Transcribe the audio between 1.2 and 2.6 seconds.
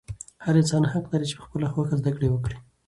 چې په خپله خوښه زده کړه وکړي.